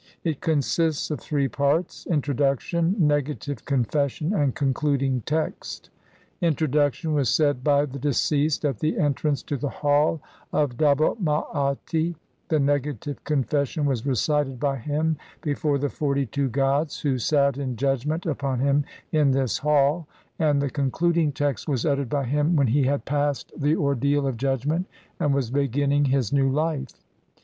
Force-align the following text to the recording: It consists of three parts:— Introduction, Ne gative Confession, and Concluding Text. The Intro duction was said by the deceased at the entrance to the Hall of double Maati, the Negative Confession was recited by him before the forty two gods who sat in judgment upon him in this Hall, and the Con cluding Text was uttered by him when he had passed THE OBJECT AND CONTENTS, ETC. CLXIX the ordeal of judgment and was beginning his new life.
It 0.23 0.41
consists 0.41 1.11
of 1.11 1.19
three 1.19 1.47
parts:— 1.47 2.07
Introduction, 2.09 2.95
Ne 2.97 3.21
gative 3.21 3.65
Confession, 3.65 4.33
and 4.33 4.55
Concluding 4.55 5.21
Text. 5.27 5.91
The 6.39 6.47
Intro 6.47 6.67
duction 6.67 7.13
was 7.13 7.29
said 7.29 7.63
by 7.63 7.85
the 7.85 7.99
deceased 7.99 8.65
at 8.65 8.79
the 8.79 8.97
entrance 8.97 9.43
to 9.43 9.57
the 9.57 9.69
Hall 9.69 10.19
of 10.51 10.75
double 10.75 11.17
Maati, 11.17 12.15
the 12.47 12.59
Negative 12.59 13.23
Confession 13.25 13.85
was 13.85 14.03
recited 14.03 14.59
by 14.59 14.77
him 14.77 15.17
before 15.43 15.77
the 15.77 15.89
forty 15.89 16.25
two 16.25 16.49
gods 16.49 17.01
who 17.01 17.19
sat 17.19 17.59
in 17.59 17.75
judgment 17.75 18.25
upon 18.25 18.59
him 18.59 18.83
in 19.11 19.29
this 19.29 19.59
Hall, 19.59 20.07
and 20.39 20.59
the 20.63 20.71
Con 20.71 20.89
cluding 20.89 21.31
Text 21.31 21.69
was 21.69 21.85
uttered 21.85 22.09
by 22.09 22.23
him 22.23 22.55
when 22.55 22.65
he 22.65 22.85
had 22.85 23.05
passed 23.05 23.49
THE 23.51 23.73
OBJECT 23.73 23.73
AND 23.73 23.77
CONTENTS, 23.77 23.77
ETC. 23.77 23.77
CLXIX 23.77 23.77
the 24.09 24.17
ordeal 24.17 24.27
of 24.27 24.37
judgment 24.37 24.87
and 25.19 25.31
was 25.35 25.51
beginning 25.51 26.05
his 26.05 26.33
new 26.33 26.49
life. 26.49 27.03